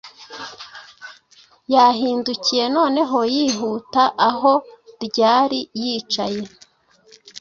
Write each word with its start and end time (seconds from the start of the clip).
Yahindukiye 1.73 2.65
noneho 2.75 3.17
yihuta 3.35 4.03
aho 4.29 4.51
r 4.99 5.01
yari 5.19 5.59
yicaye 5.81 6.43